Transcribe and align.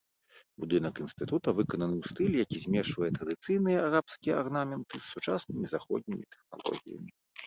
Будынак 0.61 0.95
інстытута 1.03 1.49
выкананы 1.59 1.95
ў 1.99 2.03
стылі, 2.13 2.37
які 2.45 2.57
змешвае 2.61 3.09
традыцыйныя 3.17 3.83
арабскія 3.89 4.39
арнаменты 4.45 4.95
з 5.03 5.13
сучаснымі 5.17 5.65
заходнімі 5.75 6.23
тэхналогіямі. 6.37 7.09